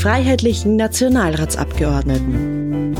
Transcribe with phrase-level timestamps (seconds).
[0.00, 2.96] freiheitlichen Nationalratsabgeordneten.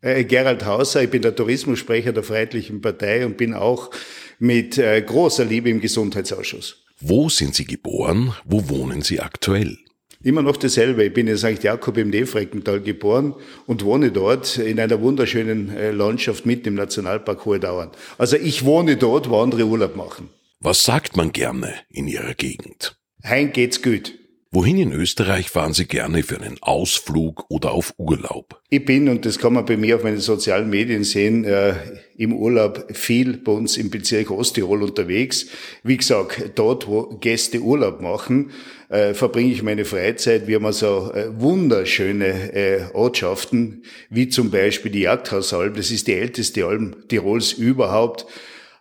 [0.00, 3.92] Äh, Gerald Hauser, ich bin der Tourismussprecher der Freiheitlichen Partei und bin auch
[4.40, 6.84] mit äh, großer Liebe im Gesundheitsausschuss.
[6.98, 8.34] Wo sind Sie geboren?
[8.44, 9.78] Wo wohnen Sie aktuell?
[10.22, 11.04] Immer noch dasselbe.
[11.04, 11.62] Ich bin in St.
[11.62, 13.34] Jakob im Neefreckental geboren
[13.66, 17.90] und wohne dort in einer wunderschönen äh, Landschaft mitten im Nationalpark Hohe Dauern.
[18.18, 20.30] Also ich wohne dort, wo andere Urlaub machen.
[20.60, 22.96] Was sagt man gerne in Ihrer Gegend?
[23.22, 24.14] Hein geht's gut.
[24.56, 28.58] Wohin in Österreich fahren Sie gerne für einen Ausflug oder auf Urlaub?
[28.70, 31.74] Ich bin, und das kann man bei mir auf meinen sozialen Medien sehen, äh,
[32.16, 35.48] im Urlaub viel bei uns im Bezirk Osttirol unterwegs.
[35.82, 38.50] Wie gesagt, dort, wo Gäste Urlaub machen,
[38.88, 40.46] äh, verbringe ich meine Freizeit.
[40.46, 45.74] Wir haben also äh, wunderschöne äh, Ortschaften, wie zum Beispiel die Jagdhausalm.
[45.74, 48.24] Das ist die älteste Alm Tirols überhaupt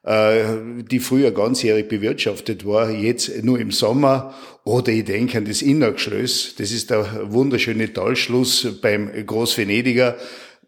[0.07, 4.35] die früher ganzjährig bewirtschaftet war, jetzt nur im Sommer.
[4.63, 6.53] Oder ich denke an das Innergschloss.
[6.57, 10.15] Das ist der wunderschöne Talschluss beim Großvenediger.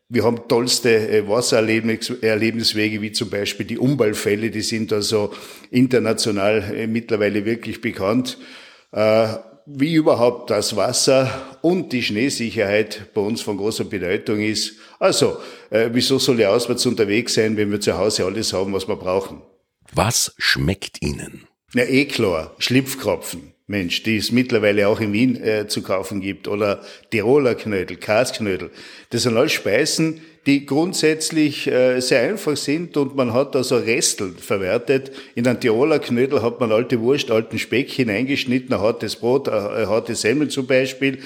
[0.10, 5.34] Wir haben tollste äh, Wassererlebniswege, wie zum Beispiel die Umballfälle, die sind also
[5.70, 8.38] international äh, mittlerweile wirklich bekannt
[9.70, 11.30] wie überhaupt das Wasser
[11.62, 14.78] und die Schneesicherheit bei uns von großer Bedeutung ist.
[14.98, 15.38] Also,
[15.70, 18.96] äh, wieso soll ich auswärts unterwegs sein, wenn wir zu Hause alles haben, was wir
[18.96, 19.42] brauchen?
[19.94, 21.48] Was schmeckt Ihnen?
[21.74, 23.54] Na, eh klar, Schlipfkropfen.
[23.70, 26.48] Mensch, die es mittlerweile auch in Wien äh, zu kaufen gibt.
[26.48, 26.82] Oder
[27.12, 28.72] Tiroler Knödel, Kasknödel.
[29.10, 34.32] Das sind alles Speisen, die grundsätzlich äh, sehr einfach sind und man hat also Restel
[34.32, 35.12] verwertet.
[35.36, 39.90] In einen Tiroler Knödel hat man alte Wurst, alten Speck hineingeschnitten, ein hartes Brot, ein
[39.90, 41.20] hartes Semmel zum Beispiel.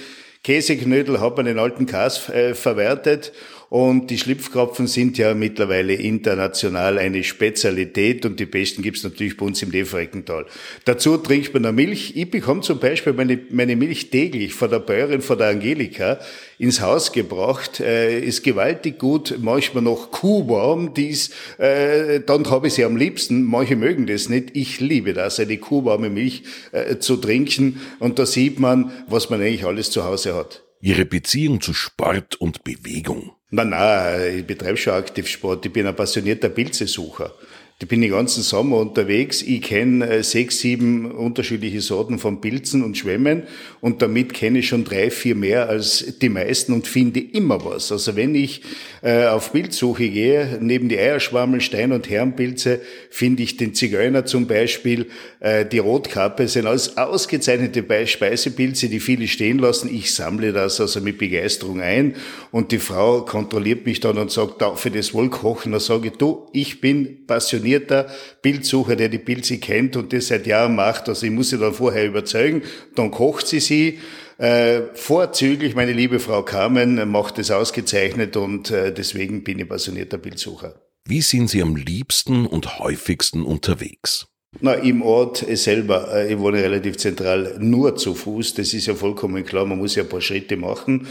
[0.43, 3.31] Käseknödel hat man in alten Kas äh, verwertet
[3.71, 9.45] und die Schlipfkrapfen sind ja mittlerweile international eine Spezialität und die besten gibt's natürlich bei
[9.45, 10.45] uns im Lefreckental.
[10.83, 12.11] Dazu trinkt man eine Milch.
[12.17, 16.19] Ich bekomme zum Beispiel meine, meine Milch täglich von der Bäuerin, von der Angelika,
[16.57, 17.79] ins Haus gebracht.
[17.79, 20.93] Äh, ist gewaltig gut, manchmal noch kuhwarm.
[20.93, 23.45] Dies, äh, dann habe ich sie am liebsten.
[23.45, 24.49] Manche mögen das nicht.
[24.53, 26.43] Ich liebe das, eine kuhwarme Milch
[26.73, 27.79] äh, zu trinken.
[27.99, 30.61] Und da sieht man, was man eigentlich alles zu Hause hat.
[30.81, 33.31] Ihre Beziehung zu Sport und Bewegung.
[33.53, 35.65] Nein, nein, ich betreibe schon aktiv Sport.
[35.65, 37.33] Ich bin ein passionierter Pilzesucher.
[37.81, 39.41] Ich bin den ganzen Sommer unterwegs.
[39.41, 43.41] Ich kenne äh, sechs, sieben unterschiedliche Sorten von Pilzen und Schwämmen
[43.79, 47.91] und damit kenne ich schon drei, vier mehr als die meisten und finde immer was.
[47.91, 48.61] Also wenn ich
[49.01, 54.45] äh, auf Pilzsuche gehe, neben die Eierschwammel, Stein- und Herrenpilze, finde ich den Zigeuner zum
[54.45, 55.07] Beispiel,
[55.39, 59.91] äh, die Rotkappe, sind alles ausgezeichnete Speisepilze, die viele stehen lassen.
[59.91, 62.13] Ich sammle das also mit Begeisterung ein
[62.51, 65.71] und die Frau kontrolliert mich dann und sagt, darf ich das wohl kochen?
[65.71, 68.07] Dann sage ich, du, ich bin passioniert passionierter
[68.41, 71.07] Bildsucher, der die Pilze kennt und das seit Jahren macht.
[71.09, 72.63] Also ich muss sie dann vorher überzeugen.
[72.95, 73.99] Dann kocht sie sie.
[74.37, 80.17] Äh, vorzüglich, meine liebe Frau Carmen macht es ausgezeichnet und äh, deswegen bin ich passionierter
[80.17, 80.81] Bildsucher.
[81.07, 84.25] Wie sind Sie am liebsten und häufigsten unterwegs?
[84.59, 88.95] Na, im Ort selber, äh, ich wohne relativ zentral, nur zu Fuß, das ist ja
[88.95, 91.07] vollkommen klar, man muss ja ein paar Schritte machen.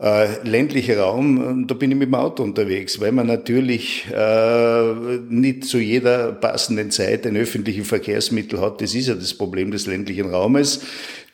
[0.00, 4.94] Äh, ländlicher Raum, da bin ich mit dem Auto unterwegs, weil man natürlich äh,
[5.28, 8.80] nicht zu jeder passenden Zeit ein öffentliches Verkehrsmittel hat.
[8.80, 10.80] Das ist ja das Problem des ländlichen Raumes.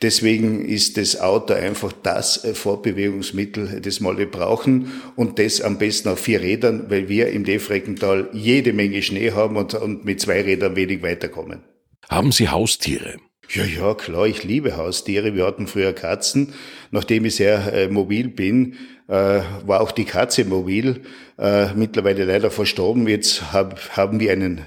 [0.01, 6.09] Deswegen ist das Auto einfach das Fortbewegungsmittel, das wir alle brauchen und das am besten
[6.09, 10.41] auf vier Rädern, weil wir im Defreckental jede Menge Schnee haben und, und mit zwei
[10.41, 11.61] Rädern wenig weiterkommen.
[12.09, 13.15] Haben Sie Haustiere?
[13.49, 15.33] Ja, ja, klar, ich liebe Haustiere.
[15.33, 16.53] Wir hatten früher Katzen.
[16.91, 18.73] Nachdem ich sehr äh, mobil bin,
[19.07, 21.01] äh, war auch die Katze mobil.
[21.39, 23.07] Äh, mittlerweile leider verstorben.
[23.07, 24.65] Jetzt hab, haben wir einen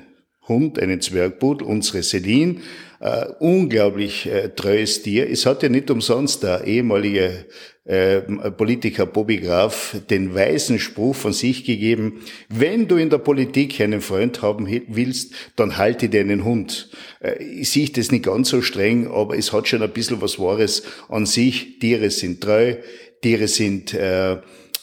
[0.50, 2.56] Hund, einen Zwergpudel, unsere Celine.
[3.00, 5.30] Äh, unglaublich äh, treues Tier.
[5.30, 7.46] Es hat ja nicht umsonst der ehemalige
[7.84, 8.20] äh,
[8.50, 12.20] Politiker Bobby Graf den weisen Spruch von sich gegeben,
[12.50, 16.90] wenn du in der Politik einen Freund haben willst, dann halte dir einen Hund.
[17.20, 20.38] Äh, ich sehe das nicht ganz so streng, aber es hat schon ein bisschen was
[20.38, 21.78] Wahres an sich.
[21.78, 22.76] Tiere sind treu,
[23.22, 24.36] Tiere sind äh,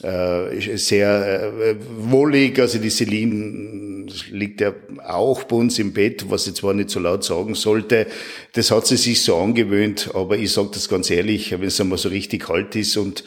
[0.04, 2.60] äh, sehr äh, wohlig.
[2.60, 4.74] Also die Celine liegt ja
[5.06, 8.08] auch bei uns im Bett, was ich zwar nicht so laut sagen sollte.
[8.54, 11.98] Das hat sie sich so angewöhnt, aber ich sage das ganz ehrlich, wenn es einmal
[11.98, 13.24] so richtig kalt ist und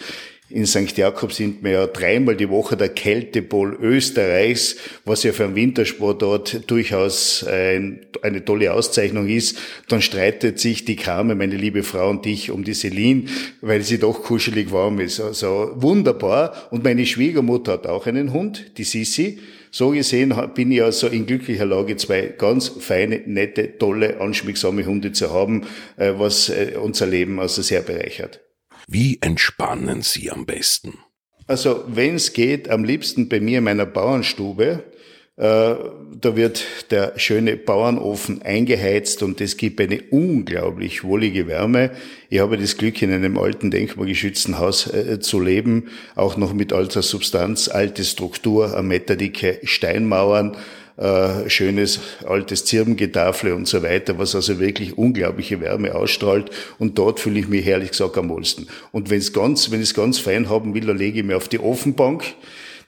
[0.51, 0.97] in St.
[0.97, 6.23] Jakob sind wir ja dreimal die Woche der Kältepol Österreichs, was ja für einen Wintersport
[6.23, 9.59] dort durchaus ein, eine tolle Auszeichnung ist.
[9.89, 13.25] Dann streitet sich die Carmen, meine liebe Frau und ich, um die Celine,
[13.61, 15.21] weil sie doch kuschelig warm ist.
[15.21, 16.69] Also wunderbar.
[16.71, 19.39] Und meine Schwiegermutter hat auch einen Hund, die Sissi.
[19.71, 25.13] so gesehen bin ich also in glücklicher Lage, zwei ganz feine, nette, tolle, anschmiegsame Hunde
[25.13, 25.63] zu haben,
[25.97, 28.41] äh, was äh, unser Leben also sehr bereichert.
[28.93, 30.99] Wie entspannen Sie am besten?
[31.47, 34.83] Also wenn es geht, am liebsten bei mir in meiner Bauernstube.
[35.37, 41.93] Äh, da wird der schöne Bauernofen eingeheizt und es gibt eine unglaublich wohlige Wärme.
[42.31, 46.73] Ich habe das Glück, in einem alten denkmalgeschützten Haus äh, zu leben, auch noch mit
[46.73, 50.57] alter Substanz, alte Struktur, eine meterdicke Steinmauern,
[51.01, 56.51] äh, schönes altes Zirbengetafel und so weiter, was also wirklich unglaubliche Wärme ausstrahlt.
[56.79, 58.69] Und dort fühle ich mich ehrlich gesagt am wohlsten.
[58.93, 61.37] Und wenn es ganz, wenn ich es ganz fein haben will, dann lege ich mir
[61.37, 62.25] auf die Ofenbank.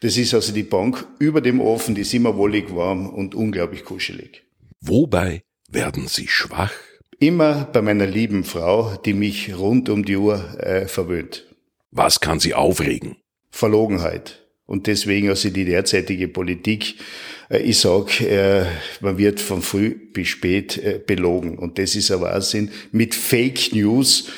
[0.00, 3.84] Das ist also die Bank über dem Ofen, die ist immer wollig warm und unglaublich
[3.84, 4.42] kuschelig.
[4.80, 6.72] Wobei werden Sie schwach?
[7.18, 11.46] Immer bei meiner lieben Frau, die mich rund um die Uhr äh, verwöhnt.
[11.92, 13.16] Was kann sie aufregen?
[13.50, 14.42] Verlogenheit.
[14.66, 16.96] Und deswegen also die derzeitige Politik,
[17.58, 18.64] ich sag, äh,
[19.00, 21.58] man wird von früh bis spät äh, belogen.
[21.58, 22.70] Und das ist ein Wahnsinn.
[22.92, 24.28] Mit Fake News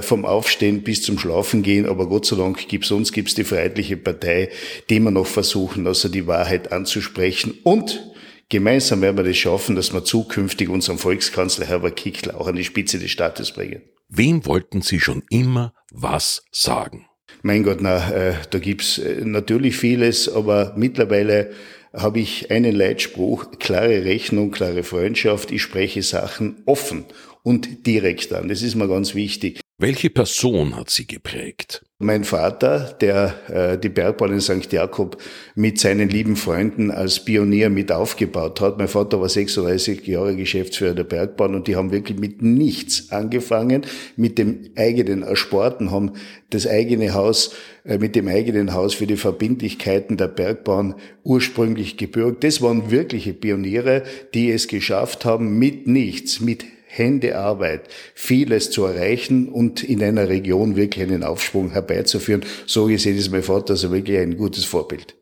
[0.00, 1.86] vom Aufstehen bis zum Schlafen gehen.
[1.86, 4.50] Aber Gott sei Dank gibt's uns, gibt's die Freiheitliche Partei,
[4.90, 7.54] die wir noch versuchen, also die Wahrheit anzusprechen.
[7.62, 8.12] Und
[8.48, 12.64] gemeinsam werden wir das schaffen, dass wir zukünftig unseren Volkskanzler Herbert Kickl auch an die
[12.64, 13.82] Spitze des Staates bringen.
[14.08, 17.06] Wem wollten Sie schon immer was sagen?
[17.42, 21.52] Mein Gott, na, äh, da gibt's äh, natürlich vieles, aber mittlerweile
[21.92, 25.50] habe ich einen Leitspruch, klare Rechnung, klare Freundschaft.
[25.50, 27.04] Ich spreche Sachen offen
[27.42, 28.48] und direkt an.
[28.48, 29.60] Das ist mir ganz wichtig.
[29.80, 31.84] Welche Person hat sie geprägt?
[32.00, 34.72] Mein Vater, der äh, die Bergbahn in St.
[34.72, 35.22] Jakob
[35.54, 38.76] mit seinen lieben Freunden als Pionier mit aufgebaut hat.
[38.78, 43.86] Mein Vater war 36 Jahre Geschäftsführer der Bergbahn und die haben wirklich mit nichts angefangen,
[44.16, 46.14] mit dem eigenen Ersporten, haben
[46.50, 47.54] das eigene Haus,
[47.84, 52.42] äh, mit dem eigenen Haus für die Verbindlichkeiten der Bergbahn ursprünglich gebürgt.
[52.42, 54.02] Das waren wirkliche Pioniere,
[54.34, 60.74] die es geschafft haben, mit nichts, mit Händearbeit vieles zu erreichen und in einer Region
[60.74, 62.44] wirklich einen Aufschwung herbeizuführen.
[62.66, 65.14] So gesehen ist mein Vater also wirklich ein gutes Vorbild.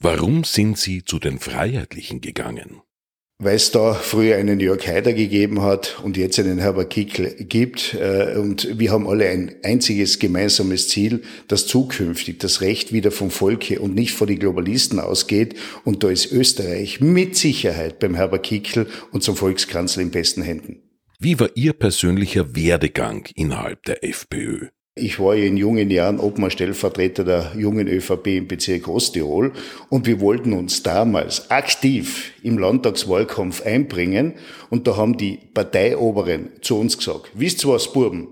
[0.00, 2.82] Warum sind Sie zu den Freiheitlichen gegangen?
[3.38, 7.94] Weil es da früher einen Jörg Haider gegeben hat und jetzt einen Herbert Kickl gibt.
[7.94, 13.30] Äh, und wir haben alle ein einziges gemeinsames Ziel, dass zukünftig das Recht wieder vom
[13.30, 15.56] Volke und nicht vor die Globalisten ausgeht.
[15.82, 20.83] Und da ist Österreich mit Sicherheit beim Herbert Kickl und zum Volkskanzler in besten Händen.
[21.24, 24.66] Wie war Ihr persönlicher Werdegang innerhalb der FPÖ?
[24.94, 29.54] Ich war in jungen Jahren Obmann-Stellvertreter der jungen ÖVP im Bezirk Osttirol
[29.88, 34.34] und wir wollten uns damals aktiv im Landtagswahlkampf einbringen
[34.68, 38.28] und da haben die Parteioberen zu uns gesagt, wisst ihr was, Buben,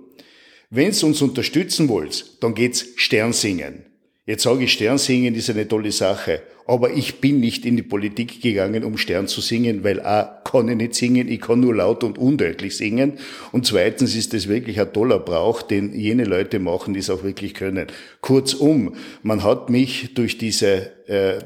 [0.68, 3.86] wenn's uns unterstützen wollt, dann geht's Sternsingen.
[4.24, 8.40] Jetzt sage ich, Sternsingen ist eine tolle Sache, aber ich bin nicht in die Politik
[8.40, 12.04] gegangen, um Stern zu singen, weil A, kann ich nicht singen, ich kann nur laut
[12.04, 13.14] und undeutlich singen
[13.50, 17.24] und zweitens ist es wirklich ein toller Brauch, den jene Leute machen, die es auch
[17.24, 17.88] wirklich können.
[18.20, 21.40] Kurzum, man hat mich durch diese äh,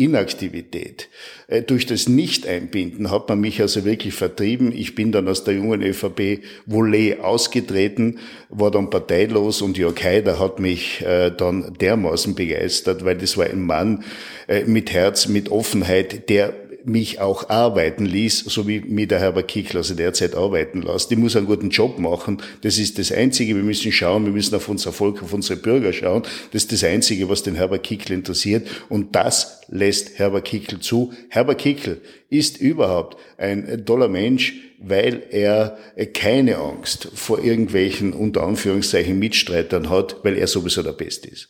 [0.00, 1.10] Inaktivität.
[1.46, 4.72] Äh, durch das Nicht-Einbinden hat man mich also wirklich vertrieben.
[4.74, 8.18] Ich bin dann aus der jungen ÖVP Volley ausgetreten,
[8.48, 13.44] war dann parteilos und Jörg Haider hat mich äh, dann dermaßen begeistert, weil das war
[13.44, 14.04] ein Mann
[14.48, 19.48] äh, mit Herz, mit Offenheit, der mich auch arbeiten ließ, so wie mir der Herbert
[19.48, 21.10] Kickl also derzeit arbeiten lässt.
[21.12, 22.42] Ich muss einen guten Job machen.
[22.62, 23.56] Das ist das Einzige.
[23.56, 26.22] Wir müssen schauen, wir müssen auf unser Volk, auf unsere Bürger schauen.
[26.52, 28.68] Das ist das Einzige, was den Herbert Kickl interessiert.
[28.88, 31.12] Und das lässt Herbert Kickl zu.
[31.28, 35.78] Herbert Kickl ist überhaupt ein toller Mensch, weil er
[36.14, 41.48] keine Angst vor irgendwelchen, unter Anführungszeichen, Mitstreitern hat, weil er sowieso der Beste ist.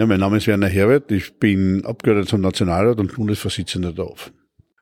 [0.00, 1.12] Ja, mein Name ist Werner Herbert.
[1.12, 4.32] Ich bin Abgeordneter zum Nationalrat und Bundesvorsitzender der OFF.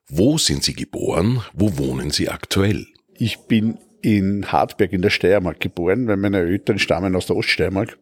[0.09, 1.43] Wo sind Sie geboren?
[1.55, 2.87] Wo wohnen Sie aktuell?
[3.15, 7.99] Ich bin in Hartberg in der Steiermark geboren, weil meine Eltern stammen aus der Oststeiermark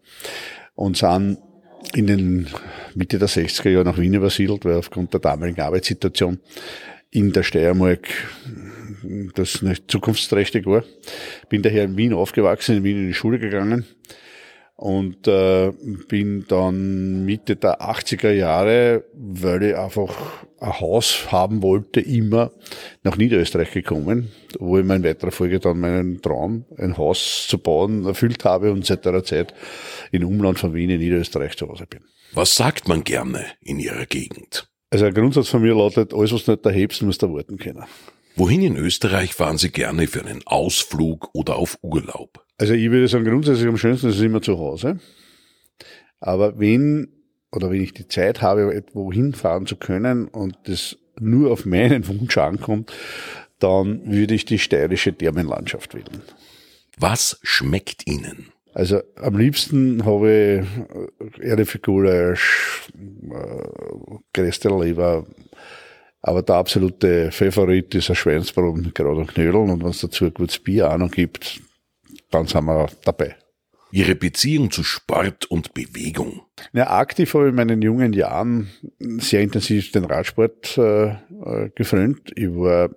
[0.74, 1.38] und sind
[1.94, 2.48] in den
[2.94, 6.38] Mitte der 60er Jahre nach Wien übersiedelt, weil aufgrund der damaligen Arbeitssituation
[7.10, 8.08] in der Steiermark
[9.34, 10.84] das nicht zukunftsträchtig war.
[11.48, 13.86] Bin daher in Wien aufgewachsen, in Wien in die Schule gegangen
[14.76, 15.72] und äh,
[16.08, 20.14] bin dann Mitte der 80er Jahre, weil ich einfach
[20.60, 22.52] ein Haus haben wollte, immer
[23.02, 28.04] nach Niederösterreich gekommen, wo ich in weiterer Folge dann meinen Traum, ein Haus zu bauen,
[28.04, 29.54] erfüllt habe und seit der Zeit
[30.12, 32.00] in Umland von Wien in Niederösterreich zu Hause bin.
[32.32, 34.68] Was sagt man gerne in Ihrer Gegend?
[34.90, 37.84] Also ein Grundsatz von mir lautet, alles was nicht erhebst, musst du erwarten können.
[38.36, 42.45] Wohin in Österreich fahren Sie gerne für einen Ausflug oder auf Urlaub?
[42.58, 44.98] Also ich würde sagen, grundsätzlich am schönsten ist es immer zu Hause.
[46.20, 47.08] Aber wenn
[47.52, 52.06] oder wenn ich die Zeit habe, wohin fahren zu können und das nur auf meinen
[52.08, 52.92] Wunsch ankommt,
[53.58, 56.22] dann würde ich die steirische Thermenlandschaft wählen.
[56.98, 58.52] Was schmeckt Ihnen?
[58.74, 60.66] Also am liebsten habe
[61.40, 61.56] ich äh,
[64.34, 65.26] Grästerleber,
[66.20, 70.34] aber der absolute Favorit ist ein Schweinsbrot mit geraden Knödeln und wenn es dazu ein
[70.34, 71.62] gutes Bier auch noch gibt,
[72.30, 73.36] dann sind wir dabei.
[73.92, 76.42] Ihre Beziehung zu Sport und Bewegung?
[76.72, 78.68] Ja, aktiv habe ich in meinen jungen Jahren
[78.98, 82.32] sehr intensiv den Radsport äh, äh gefrönt.
[82.34, 82.90] Ich war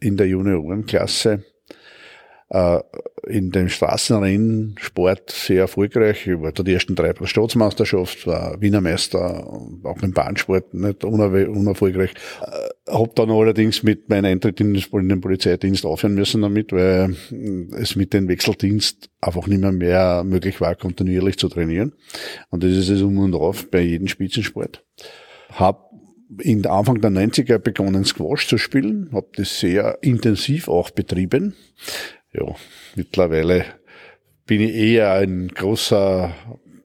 [0.00, 1.44] in der Juniorenklasse
[2.48, 6.28] in dem Straßenrennsport sehr erfolgreich.
[6.28, 9.44] Ich war da die ersten drei bei der Staatsmeisterschaft, war Wiener Meister,
[9.82, 12.12] auch im Bahnsport nicht unerfolgreich.
[12.42, 17.16] Äh, habe dann allerdings mit meinem Eintritt in den Polizeidienst aufhören müssen damit, weil
[17.76, 21.94] es mit dem Wechseldienst einfach nicht mehr, mehr möglich war, kontinuierlich zu trainieren.
[22.50, 24.84] Und das ist es um und auf bei jedem Spitzensport.
[25.50, 25.90] Hab
[26.40, 31.54] in Anfang der 90er begonnen, Squash zu spielen, habe das sehr intensiv auch betrieben
[32.36, 32.54] ja,
[32.94, 33.64] mittlerweile
[34.46, 36.34] bin ich eher ein großer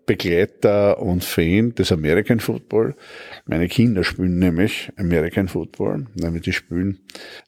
[0.05, 2.96] Begleiter und Fan des American Football.
[3.46, 7.00] Meine Kinder spielen nämlich American Football, nämlich die spielen.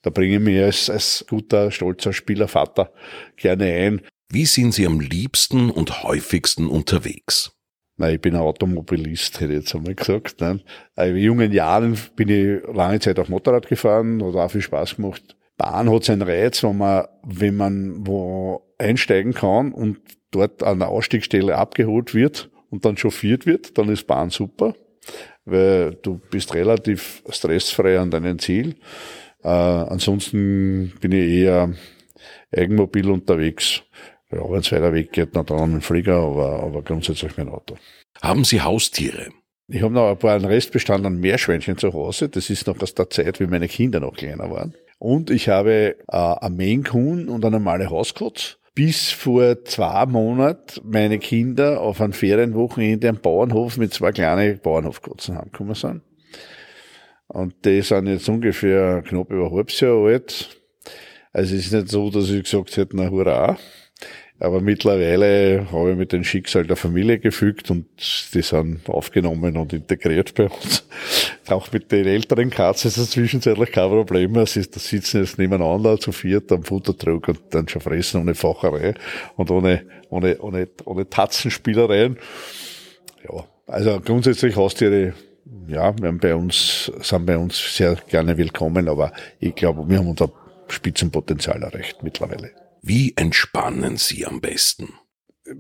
[0.02, 2.92] Da bringe ich mich als, als guter, stolzer Spielervater
[3.36, 4.02] gerne ein.
[4.30, 7.52] Wie sind Sie am liebsten und häufigsten unterwegs?
[7.98, 10.42] Na, ich bin ein Automobilist, hätte ich jetzt einmal gesagt.
[10.42, 10.62] Ne?
[10.98, 15.36] In jungen Jahren bin ich lange Zeit auf Motorrad gefahren, hat auch viel Spaß gemacht.
[15.58, 20.00] Bahn hat seinen Reiz, wenn man, wenn man wo einsteigen kann und
[20.32, 24.74] dort an der Ausstiegsstelle abgeholt wird und dann chauffiert wird, dann ist Bahn super,
[25.46, 28.76] weil du bist relativ stressfrei an deinem Ziel.
[29.44, 31.74] Äh, ansonsten bin ich eher
[32.52, 33.84] eigenmobil unterwegs.
[34.32, 37.78] Ja, wenn es weiter weg geht, dann ein Flieger, aber, aber grundsätzlich mein Auto.
[38.22, 39.28] Haben Sie Haustiere?
[39.68, 42.30] Ich habe noch ein paar einen Restbestand an Meerschweinchen zu Hause.
[42.30, 44.74] Das ist noch aus der Zeit, wie meine Kinder noch kleiner waren.
[45.00, 48.58] Und ich habe äh, ein Maine Coon und eine normale Hauskotz.
[48.76, 55.38] Bis vor zwei Monaten meine Kinder auf einem Ferienwochenende am Bauernhof mit zwei kleinen Bauernhofkotzen
[55.38, 56.02] heimgekommen sind.
[57.28, 60.62] Und die sind jetzt ungefähr knapp über ein halbes Jahr alt.
[61.32, 63.58] Also es ist nicht so, dass ich gesagt hätte, na hurra.
[64.40, 67.86] Aber mittlerweile habe ich mit dem Schicksal der Familie gefügt und
[68.34, 70.88] die sind aufgenommen und integriert bei uns.
[71.50, 74.36] Auch mit den älteren Katzen ist das zwischenzeitlich kein Problem.
[74.38, 78.34] Es ist, da sitzen jetzt nebeneinander zu viert am Futtertrog und dann schon fressen ohne
[78.34, 78.94] Facherei
[79.36, 82.18] und ohne, ohne, ohne, ohne Tatzenspielereien.
[83.24, 85.14] Ja, also grundsätzlich Haustiere,
[85.68, 90.10] ja, werden bei uns, sind bei uns sehr gerne willkommen, aber ich glaube, wir haben
[90.10, 90.32] unser
[90.70, 92.52] Spitzenpotenzial erreicht mittlerweile.
[92.82, 94.94] Wie entspannen Sie am besten?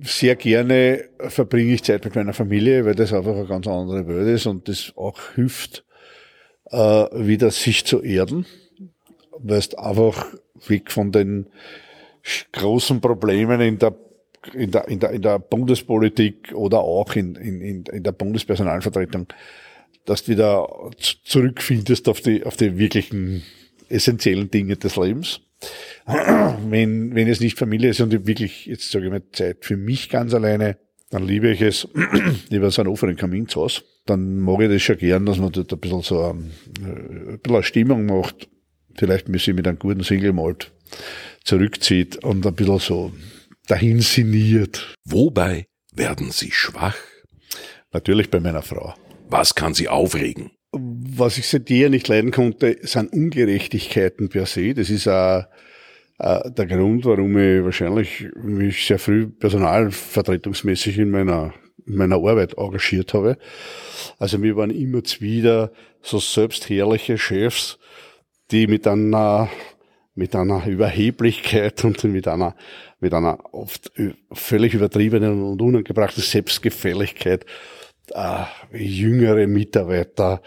[0.01, 4.27] Sehr gerne verbringe ich Zeit mit meiner Familie, weil das einfach eine ganz andere Welt
[4.27, 5.83] ist und das auch hilft,
[6.71, 8.45] äh, wieder sich zu erden,
[9.39, 10.25] weil es einfach
[10.67, 11.47] weg von den
[12.53, 13.95] großen Problemen in der
[14.53, 19.27] in der, in der, in der Bundespolitik oder auch in, in, in der Bundespersonalvertretung,
[20.05, 20.67] dass du wieder
[21.23, 23.43] zurückfindest auf die, auf die wirklichen
[23.89, 25.41] essentiellen Dinge des Lebens.
[26.05, 29.77] wenn, wenn es nicht Familie ist und ich wirklich, jetzt sage ich mal, Zeit für
[29.77, 30.77] mich ganz alleine,
[31.09, 31.87] dann liebe ich es,
[32.49, 33.83] lieber so einen offenen Kamin zu Hause.
[34.05, 36.51] Dann mag ich das schon gern, dass man dort ein bisschen so ein,
[36.81, 38.49] ein bisschen eine Stimmung macht.
[38.95, 40.71] Vielleicht müsse ich mit einem guten Single Malt
[41.43, 43.11] zurückzieht und ein bisschen so
[43.67, 44.95] dahin sinniert.
[45.05, 46.97] Wobei werden Sie schwach?
[47.91, 48.95] Natürlich bei meiner Frau.
[49.29, 50.51] Was kann Sie aufregen?
[50.75, 54.73] Was ich seit jeher nicht leiden konnte, sind Ungerechtigkeiten per se.
[54.73, 55.45] Das ist auch
[56.17, 61.53] äh, der Grund, warum ich wahrscheinlich mich sehr früh personalvertretungsmäßig in meiner,
[61.85, 63.37] in meiner Arbeit engagiert habe.
[64.17, 67.77] Also mir waren immer wieder so selbstherrliche Chefs,
[68.51, 69.49] die mit einer,
[70.15, 72.55] mit einer Überheblichkeit und mit einer,
[72.99, 73.91] mit einer oft
[74.31, 77.45] völlig übertriebenen und unangebrachten Selbstgefälligkeit
[78.11, 80.41] äh, jüngere Mitarbeiter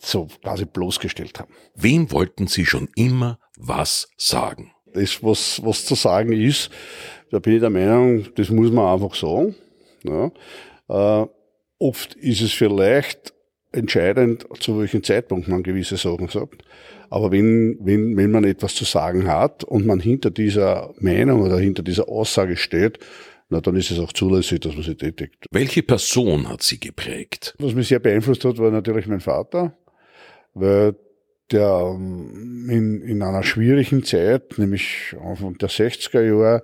[0.00, 1.52] so quasi bloßgestellt haben.
[1.74, 4.72] Wem wollten Sie schon immer was sagen?
[4.92, 6.70] Das, was, was zu sagen ist,
[7.30, 9.54] da bin ich der Meinung, das muss man einfach sagen.
[10.02, 10.30] Ja.
[10.88, 11.26] Äh,
[11.78, 13.34] oft ist es vielleicht
[13.72, 16.64] entscheidend, zu welchem Zeitpunkt man gewisse Sachen sagt.
[17.08, 21.58] Aber wenn, wenn, wenn man etwas zu sagen hat und man hinter dieser Meinung oder
[21.58, 22.98] hinter dieser Aussage steht,
[23.50, 25.46] na, dann ist es auch zulässig, dass man sie tätigt.
[25.50, 27.54] Welche Person hat sie geprägt?
[27.58, 29.76] Was mich sehr beeinflusst hat, war natürlich mein Vater,
[30.54, 30.94] weil
[31.50, 36.62] der ähm, in, in einer schwierigen Zeit, nämlich Anfang der 60er Jahre,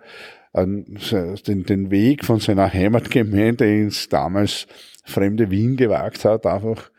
[0.55, 4.67] den, den Weg von seiner Heimatgemeinde ins damals
[5.05, 6.91] fremde Wien gewagt hat, einfach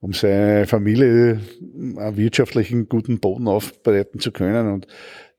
[0.00, 1.40] um seine Familie
[1.72, 4.86] einen wirtschaftlichen guten Boden aufbereiten zu können und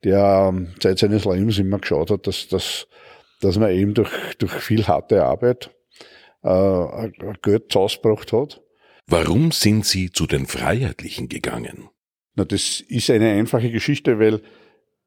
[0.03, 2.87] der ähm, Zeit seines Lebens immer geschaut hat, dass, dass,
[3.41, 5.71] dass man eben durch, durch viel harte Arbeit
[6.43, 7.09] äh,
[7.41, 8.61] Geld ausgebracht hat.
[9.07, 11.89] Warum sind Sie zu den Freiheitlichen gegangen?
[12.35, 14.41] Na, das ist eine einfache Geschichte, weil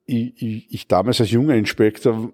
[0.05, 2.33] ich, ich, ich damals als junger Inspektor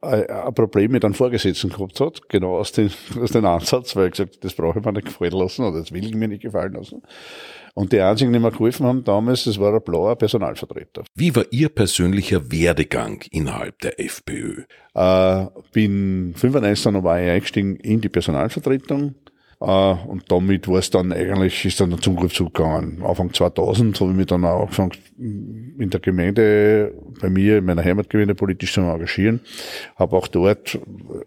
[0.00, 2.88] ein Problem mit einem Vorgesetzten gehabt hat, genau aus dem,
[3.20, 5.90] aus dem Ansatz, weil er gesagt das brauche ich mir nicht gefallen lassen oder das
[5.90, 7.02] will ich mir nicht gefallen lassen.
[7.78, 11.04] Und die einzigen, die mir geholfen haben damals, das war ein blauer Personalvertreter.
[11.14, 14.64] Wie war Ihr persönlicher Werdegang innerhalb der FPÖ?
[14.94, 19.14] Äh, bin 95 dann war ich eingestiegen in die Personalvertretung,
[19.60, 23.02] Uh, und damit war es dann eigentlich, ist dann der Zugriff zugegangen.
[23.02, 27.82] Anfang 2000 habe ich mich dann auch angefangen, in der Gemeinde, bei mir, in meiner
[27.82, 29.40] Heimatgemeinde politisch zu engagieren.
[29.96, 30.78] Habe auch dort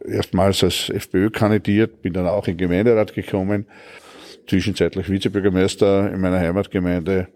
[0.08, 3.66] erstmals als FPÖ kandidiert, bin dann auch in den Gemeinderat gekommen,
[4.48, 7.28] zwischenzeitlich Vizebürgermeister in meiner Heimatgemeinde.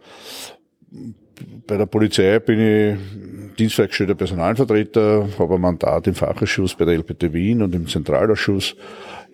[1.68, 7.34] Bei der Polizei bin ich dienstvergestellter Personalvertreter, habe ein Mandat im Fachausschuss bei der LPT
[7.34, 8.76] Wien und im Zentralausschuss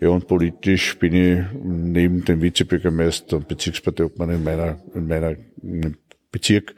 [0.01, 5.95] ja, und politisch bin ich neben dem Vizebürgermeister und Bezirksparteiobmann in meiner, in meiner in
[6.31, 6.73] Bezirk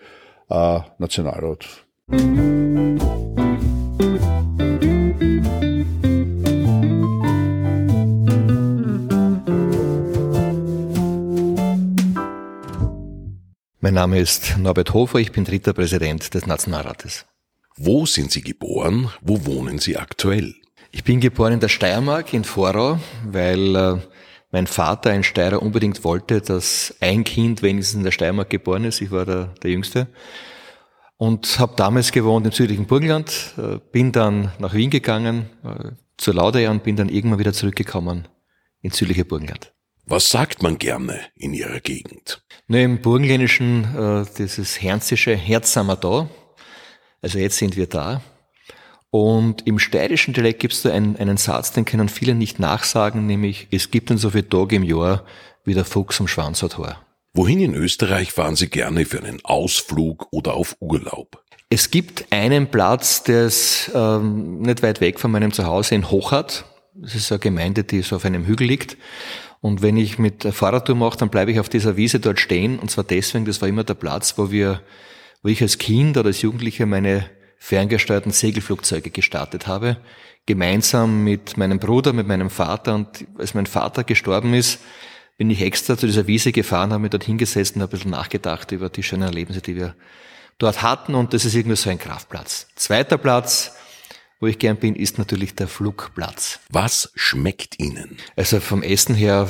[0.49, 1.65] äh, Nationalrat.
[13.83, 17.25] Mein Name ist Norbert Hofer, ich bin dritter Präsident des Nationalrates.
[17.75, 19.11] Wo sind Sie geboren?
[19.19, 20.55] Wo wohnen Sie aktuell?
[20.93, 23.97] Ich bin geboren in der Steiermark, in Vorau, weil äh,
[24.51, 29.01] mein Vater, ein Steirer, unbedingt wollte, dass ein Kind wenigstens in der Steiermark geboren ist.
[29.01, 30.07] Ich war der, der Jüngste.
[31.17, 36.35] Und habe damals gewohnt im südlichen Burgenland, äh, bin dann nach Wien gegangen, äh, zur
[36.35, 38.29] Laude und bin dann irgendwann wieder zurückgekommen
[38.79, 39.72] ins südliche Burgenland.
[40.05, 42.43] Was sagt man gerne in Ihrer Gegend?
[42.67, 46.29] Ne, Im Burgenländischen äh, dieses Herzische Herz sind wir da.
[47.21, 48.21] Also jetzt sind wir da.
[49.11, 53.27] Und im steirischen Dialekt gibt es da einen, einen Satz, den können viele nicht nachsagen,
[53.27, 55.23] nämlich es gibt dann so viele Tage im Jahr,
[55.63, 57.05] wie der Fuchs am Schwanz hat Haar.
[57.33, 61.43] Wohin in Österreich fahren Sie gerne für einen Ausflug oder auf Urlaub?
[61.69, 66.65] Es gibt einen Platz, der ist ähm, nicht weit weg von meinem Zuhause in Hochart.
[66.93, 68.97] Das ist eine Gemeinde, die so auf einem Hügel liegt.
[69.63, 72.79] Und wenn ich mit Fahrradtour mache, dann bleibe ich auf dieser Wiese dort stehen.
[72.79, 74.81] Und zwar deswegen, das war immer der Platz, wo wir,
[75.41, 79.95] wo ich als Kind oder als Jugendlicher meine ferngesteuerten Segelflugzeuge gestartet habe,
[80.45, 82.93] gemeinsam mit meinem Bruder, mit meinem Vater.
[82.93, 84.81] Und als mein Vater gestorben ist,
[85.37, 88.69] bin ich extra zu dieser Wiese gefahren, habe mich dort hingesetzt und ein bisschen nachgedacht
[88.73, 89.95] über die schönen Erlebnisse, die wir
[90.57, 91.15] dort hatten.
[91.15, 92.67] Und das ist irgendwie so ein Kraftplatz.
[92.75, 93.77] Zweiter Platz,
[94.43, 96.59] wo ich gern bin, ist natürlich der Flugplatz.
[96.69, 98.17] Was schmeckt Ihnen?
[98.35, 99.47] Also vom Essen her,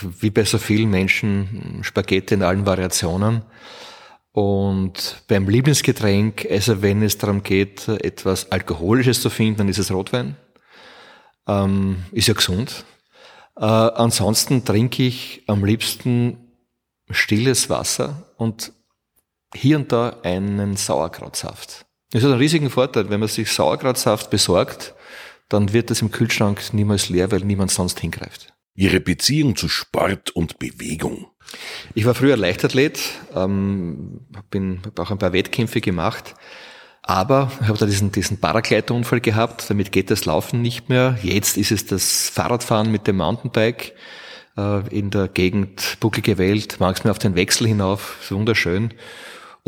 [0.00, 3.42] wie bei so vielen Menschen, Spaghetti in allen Variationen.
[4.30, 9.90] Und beim Lieblingsgetränk, also wenn es darum geht, etwas Alkoholisches zu finden, dann ist es
[9.90, 10.36] Rotwein.
[11.48, 12.84] Ähm, ist ja gesund.
[13.56, 16.54] Äh, ansonsten trinke ich am liebsten
[17.10, 18.72] stilles Wasser und
[19.52, 21.87] hier und da einen Sauerkrautsaft.
[22.10, 23.10] Das hat einen riesigen Vorteil.
[23.10, 24.94] Wenn man sich Sauerkrautsaft besorgt,
[25.48, 28.52] dann wird es im Kühlschrank niemals leer, weil niemand sonst hingreift.
[28.74, 31.26] Ihre Beziehung zu Sport und Bewegung.
[31.94, 33.00] Ich war früher Leichtathlet,
[33.34, 36.34] ähm, bin hab auch ein paar Wettkämpfe gemacht,
[37.02, 41.18] aber ich habe da diesen, diesen Paragleiterunfall gehabt, damit geht das Laufen nicht mehr.
[41.22, 43.94] Jetzt ist es das Fahrradfahren mit dem Mountainbike
[44.58, 48.92] äh, in der Gegend, bucklige Welt, magst mir auf den Wechsel hinauf, ist wunderschön.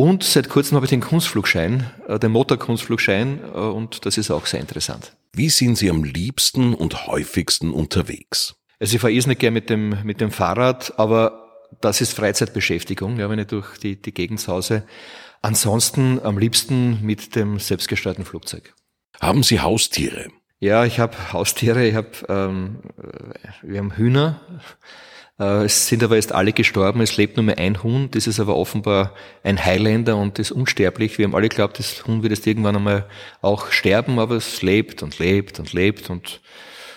[0.01, 4.47] Und seit kurzem habe ich den Kunstflugschein, äh, den Motorkunstflugschein, äh, und das ist auch
[4.47, 5.15] sehr interessant.
[5.35, 8.55] Wie sind Sie am liebsten und häufigsten unterwegs?
[8.79, 13.29] Also ich fahre irrsinnig gerne mit dem, mit dem Fahrrad, aber das ist Freizeitbeschäftigung, ja,
[13.29, 14.85] wenn ich durch die, die Gegend sause.
[15.43, 18.73] Ansonsten am liebsten mit dem selbstgesteuerten Flugzeug.
[19.21, 20.29] Haben Sie Haustiere?
[20.61, 21.87] Ja, ich habe Haustiere.
[21.87, 22.79] Ich habe, ähm,
[23.61, 24.41] wir haben Hühner.
[25.41, 27.01] Äh, es sind aber jetzt alle gestorben.
[27.01, 28.09] Es lebt nur mehr ein Huhn.
[28.13, 31.19] Das ist aber offenbar ein Highlander und ist unsterblich.
[31.19, 33.07] Wir haben alle geglaubt, das Huhn wird jetzt irgendwann einmal
[33.41, 36.41] auch sterben, aber es lebt und lebt und lebt und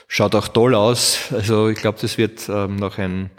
[0.08, 1.32] schaut auch toll aus.
[1.32, 3.32] Also ich glaube, das wird ähm, noch ein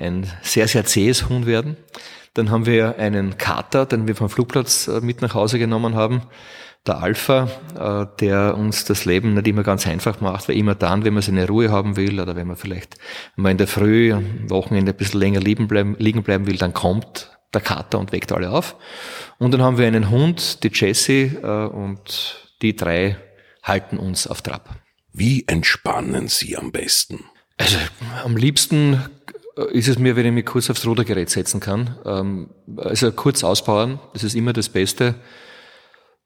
[0.00, 1.76] ein sehr, sehr zähes Huhn werden.
[2.34, 6.22] Dann haben wir einen Kater, den wir vom Flugplatz äh, mit nach Hause genommen haben.
[6.86, 11.04] Der Alpha, äh, der uns das Leben nicht immer ganz einfach macht, weil immer dann,
[11.04, 12.96] wenn man seine Ruhe haben will oder wenn man vielleicht
[13.36, 16.72] mal in der Früh, am Wochenende ein bisschen länger liegen bleiben, liegen bleiben will, dann
[16.72, 18.76] kommt der Kater und weckt alle auf.
[19.38, 23.16] Und dann haben wir einen Hund, die Jessie, äh, und die drei
[23.62, 24.70] halten uns auf Trab.
[25.12, 27.24] Wie entspannen Sie am besten?
[27.58, 27.76] Also
[28.24, 29.02] am liebsten
[29.56, 31.98] äh, ist es mir, wenn ich mich kurz aufs Rudergerät setzen kann.
[32.04, 35.16] Ähm, also kurz auspowern, das ist immer das Beste,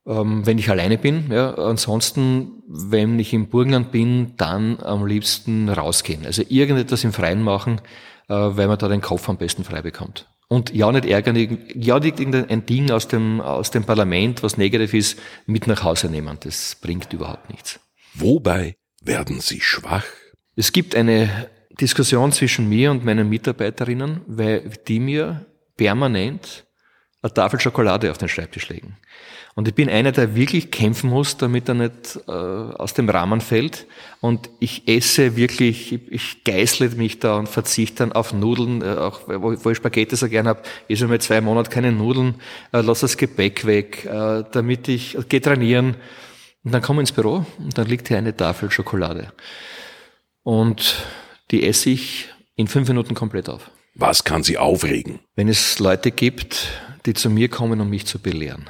[0.06, 1.30] ähm, wenn ich alleine bin.
[1.30, 1.54] Ja.
[1.54, 6.26] Ansonsten, wenn ich im Burgenland bin, dann am liebsten rausgehen.
[6.26, 7.80] Also irgendetwas im Freien machen,
[8.28, 10.26] äh, weil man da den Kopf am besten frei bekommt.
[10.48, 11.36] Und ja, nicht ärgern,
[11.74, 16.08] ja, nicht irgendein Ding aus dem, aus dem Parlament, was negativ ist, mit nach Hause
[16.08, 16.36] nehmen.
[16.40, 17.80] Das bringt überhaupt nichts.
[18.14, 20.04] Wobei werden Sie schwach?
[20.54, 21.48] Es gibt eine
[21.80, 26.66] Diskussion zwischen mir und meinen Mitarbeiterinnen, weil die mir permanent
[27.24, 28.96] eine Tafel Schokolade auf den Schreibtisch legen.
[29.54, 33.40] Und ich bin einer, der wirklich kämpfen muss, damit er nicht äh, aus dem Rahmen
[33.40, 33.86] fällt.
[34.20, 38.96] Und ich esse wirklich, ich, ich geißle mich da und verzichte dann auf Nudeln, äh,
[38.96, 42.34] auch wo, wo ich Spaghetti so gern habe, esse mal zwei Monate keine Nudeln,
[42.72, 45.96] äh, lass das Gepäck weg, äh, damit ich, äh, gehe trainieren.
[46.64, 49.32] Und dann komme ich ins Büro und dann liegt hier eine Tafel Schokolade.
[50.42, 50.96] Und
[51.52, 53.70] die esse ich in fünf Minuten komplett auf.
[53.94, 55.20] Was kann Sie aufregen?
[55.36, 56.68] Wenn es Leute gibt,
[57.06, 58.68] die zu mir kommen, um mich zu belehren.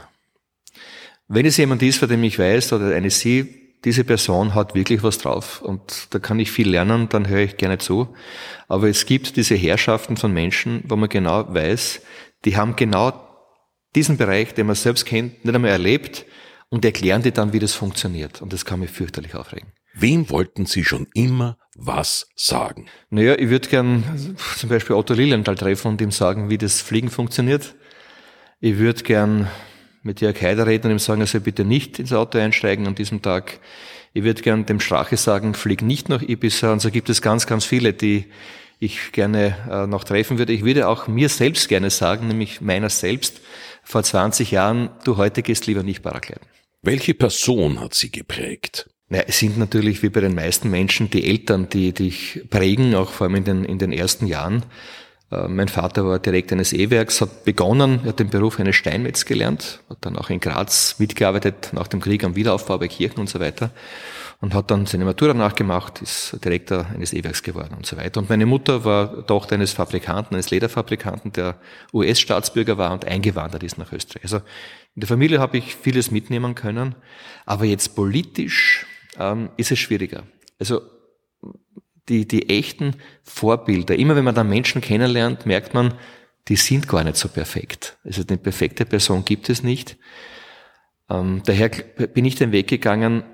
[1.28, 5.02] Wenn es jemand ist, von dem ich weiß, oder eine Sie, diese Person hat wirklich
[5.02, 8.14] was drauf und da kann ich viel lernen, dann höre ich gerne zu.
[8.66, 12.00] Aber es gibt diese Herrschaften von Menschen, wo man genau weiß,
[12.44, 13.12] die haben genau
[13.94, 16.24] diesen Bereich, den man selbst kennt, nicht einmal erlebt
[16.70, 18.42] und erklären dir dann, wie das funktioniert.
[18.42, 19.72] Und das kann mich fürchterlich aufregen.
[19.92, 22.86] Wem wollten Sie schon immer was sagen?
[23.10, 27.10] Naja, ich würde gern zum Beispiel Otto Lilienthal treffen und ihm sagen, wie das Fliegen
[27.10, 27.76] funktioniert.
[28.60, 29.48] Ich würde gern
[30.02, 32.94] mit Jörg Haider reden und ihm sagen, er soll bitte nicht ins Auto einsteigen an
[32.94, 33.60] diesem Tag.
[34.12, 36.72] Ich würde gern dem Strache sagen, flieg nicht nach Ibiza.
[36.72, 38.26] Und so gibt es ganz, ganz viele, die
[38.78, 40.52] ich gerne äh, noch treffen würde.
[40.52, 43.40] Ich würde auch mir selbst gerne sagen, nämlich meiner selbst,
[43.82, 46.46] vor 20 Jahren, du heute gehst lieber nicht Paragliden.
[46.82, 48.88] Welche Person hat Sie geprägt?
[49.10, 53.10] Ja, es sind natürlich wie bei den meisten Menschen die Eltern, die dich prägen, auch
[53.10, 54.64] vor allem in den, in den ersten Jahren.
[55.34, 59.24] Äh, mein Vater war direkt eines E-Werks, hat begonnen, er hat den Beruf eines Steinmetz
[59.24, 63.28] gelernt, hat dann auch in Graz mitgearbeitet, nach dem Krieg am Wiederaufbau bei Kirchen und
[63.28, 63.70] so weiter
[64.40, 68.20] und hat dann seine Matura nachgemacht, ist Direktor eines E-Werks geworden und so weiter.
[68.20, 71.56] Und meine Mutter war Tochter eines Fabrikanten, eines Lederfabrikanten, der
[71.92, 74.24] US-Staatsbürger war und eingewandert ist nach Österreich.
[74.24, 74.36] Also
[74.94, 76.94] in der Familie habe ich vieles mitnehmen können,
[77.46, 78.86] aber jetzt politisch
[79.18, 80.24] ähm, ist es schwieriger.
[80.58, 80.82] Also
[82.08, 85.94] die, die echten Vorbilder, immer wenn man dann Menschen kennenlernt, merkt man,
[86.48, 87.96] die sind gar nicht so perfekt.
[88.04, 89.96] Also eine perfekte Person gibt es nicht.
[91.08, 93.24] Ähm, daher bin ich den Weg gegangen,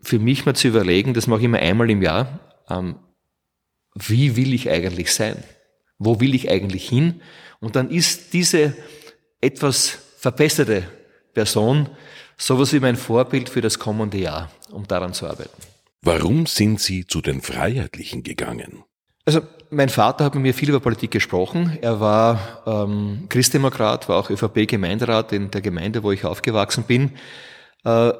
[0.00, 2.96] für mich mal zu überlegen, das mache ich immer einmal im Jahr, ähm,
[3.94, 5.42] wie will ich eigentlich sein?
[5.98, 7.20] Wo will ich eigentlich hin?
[7.60, 8.76] Und dann ist diese
[9.40, 10.84] etwas verbesserte
[11.34, 11.88] Person
[12.36, 15.60] sowas wie mein Vorbild für das kommende Jahr, um daran zu arbeiten.
[16.02, 18.84] Warum sind Sie zu den Freiheitlichen gegangen?
[19.24, 21.76] Also mein Vater hat mit mir viel über Politik gesprochen.
[21.82, 27.12] Er war ähm, Christdemokrat, war auch ÖVP-Gemeinderat in der Gemeinde, wo ich aufgewachsen bin.
[27.84, 28.12] Äh,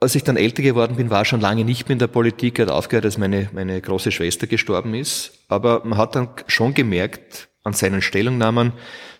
[0.00, 2.58] als ich dann älter geworden bin, war schon lange nicht mehr in der Politik.
[2.58, 5.32] Er hat aufgehört, als meine, meine große Schwester gestorben ist.
[5.48, 8.72] Aber man hat dann schon gemerkt an seinen Stellungnahmen,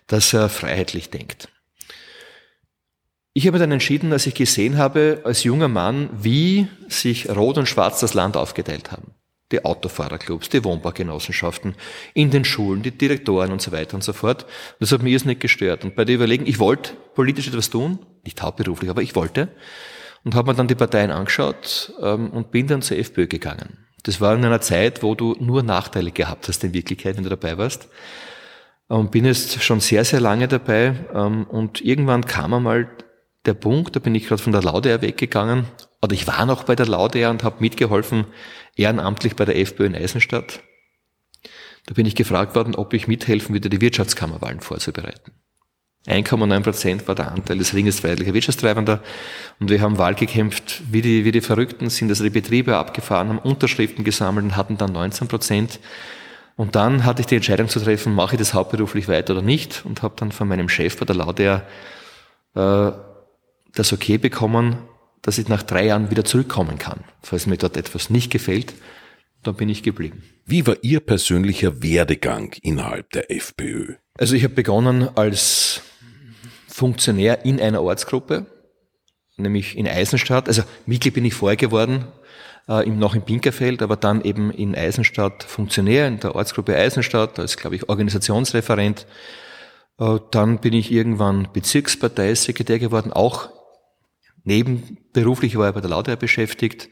[0.07, 1.48] dass er freiheitlich denkt.
[3.37, 7.68] Ich habe dann entschieden, als ich gesehen habe, als junger Mann, wie sich Rot und
[7.68, 9.11] Schwarz das Land aufgeteilt haben.
[9.51, 11.75] Die Autofahrerclubs, die Wohnbaugenossenschaften,
[12.14, 14.47] in den Schulen, die Direktoren und so weiter und so fort.
[14.79, 15.85] Das hat mir nicht gestört.
[15.85, 19.49] Und bei der Überlegung, ich wollte politisch etwas tun, nicht hauptberuflich, aber ich wollte,
[20.23, 23.79] und habe mir dann die Parteien angeschaut ähm, und bin dann zur FPÖ gegangen.
[24.05, 27.31] Das war in einer Zeit, wo du nur Nachteile gehabt hast in Wirklichkeit, wenn du
[27.31, 27.88] dabei warst.
[28.87, 30.94] Und bin jetzt schon sehr, sehr lange dabei.
[31.12, 32.88] Ähm, und irgendwann kam einmal
[33.46, 35.66] der Punkt, da bin ich gerade von der Laudeer weggegangen,
[36.02, 38.26] oder ich war noch bei der Laudeer und habe mitgeholfen,
[38.76, 40.61] ehrenamtlich bei der FPÖ in Eisenstadt.
[41.87, 45.33] Da bin ich gefragt worden, ob ich mithelfen würde, die Wirtschaftskammerwahlen vorzubereiten.
[46.07, 49.02] 1,9 Prozent war der Anteil des Ringes freiheitlicher Wirtschaftstreibender.
[49.59, 53.28] Und wir haben Wahl gekämpft, wie die, wie die Verrückten, sind also die Betriebe abgefahren,
[53.28, 55.80] haben Unterschriften gesammelt und hatten dann 19 Prozent.
[56.57, 59.83] Und dann hatte ich die Entscheidung zu treffen, mache ich das hauptberuflich weiter oder nicht
[59.87, 61.66] und habe dann von meinem Chef bei der Laudeer
[62.54, 62.92] äh,
[63.75, 64.77] das Okay bekommen,
[65.23, 67.05] dass ich nach drei Jahren wieder zurückkommen kann.
[67.23, 68.75] Falls mir dort etwas nicht gefällt,
[69.43, 70.23] dann bin ich geblieben.
[70.47, 73.95] Wie war Ihr persönlicher Werdegang innerhalb der FPÖ?
[74.19, 75.83] Also ich habe begonnen als
[76.69, 78.47] Funktionär in einer Ortsgruppe,
[79.37, 80.49] nämlich in Eisenstadt.
[80.49, 82.07] Also Mitglied bin ich vorher geworden,
[82.69, 87.57] äh, noch in Pinkerfeld, aber dann eben in Eisenstadt Funktionär in der Ortsgruppe Eisenstadt, als
[87.57, 89.07] glaube ich Organisationsreferent
[89.99, 93.51] Äh, dann bin ich irgendwann Bezirksparteisekretär geworden, auch
[94.44, 96.88] nebenberuflich war ich bei der Lauter beschäftigt.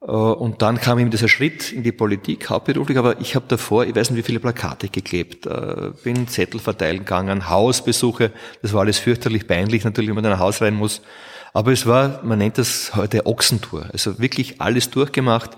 [0.00, 3.84] Äh, und dann kam ihm dieser Schritt in die Politik, hauptberuflich, aber ich habe davor,
[3.84, 8.82] ich weiß nicht, wie viele Plakate geklebt, äh, bin Zettel verteilen gegangen, Hausbesuche, das war
[8.82, 11.02] alles fürchterlich peinlich, natürlich, wenn man in ein Haus rein muss.
[11.52, 15.56] Aber es war, man nennt das heute Ochsentour, also wirklich alles durchgemacht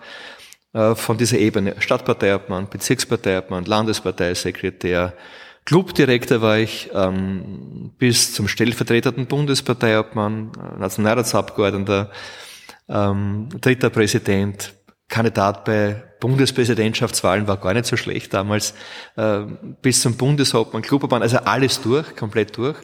[0.72, 1.74] äh, von dieser Ebene.
[1.78, 5.14] Stadtparteiobmann, Bezirksparteiobmann, Landesparteisekretär,
[5.64, 12.10] Clubdirektor war ich ähm, bis zum stellvertretenden Bundesparteiobmann, Nationalratsabgeordneter,
[12.88, 14.74] ähm, dritter Präsident,
[15.08, 18.74] Kandidat bei Bundespräsidentschaftswahlen war gar nicht so schlecht damals,
[19.16, 19.40] äh,
[19.82, 22.76] bis zum Bundeshauptmann, Klubobmann, also alles durch, komplett durch.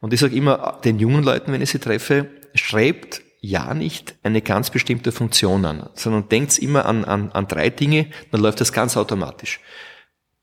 [0.00, 4.42] Und ich sage immer den jungen Leuten, wenn ich sie treffe, schreibt ja nicht eine
[4.42, 8.72] ganz bestimmte Funktion an, sondern denkt immer an, an, an drei Dinge, dann läuft das
[8.72, 9.60] ganz automatisch.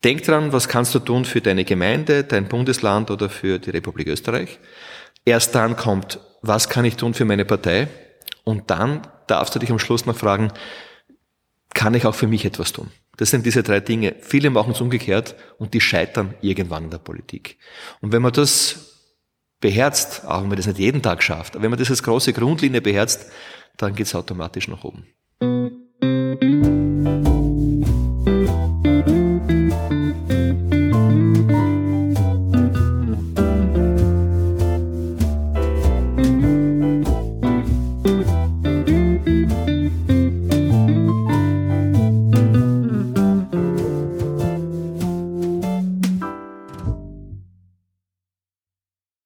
[0.04, 4.06] Denk dran, was kannst du tun für deine Gemeinde, dein Bundesland oder für die Republik
[4.06, 4.58] Österreich.
[5.24, 7.88] Erst dann kommt, was kann ich tun für meine Partei?
[8.44, 10.52] Und dann darfst du dich am Schluss noch fragen,
[11.72, 12.90] kann ich auch für mich etwas tun?
[13.16, 14.16] Das sind diese drei Dinge.
[14.20, 17.56] Viele machen es umgekehrt und die scheitern irgendwann in der Politik.
[18.02, 18.90] Und wenn man das
[19.60, 22.34] beherzt, auch wenn man das nicht jeden Tag schafft, aber wenn man das als große
[22.34, 23.30] Grundlinie beherzt,
[23.78, 25.06] dann geht es automatisch nach oben.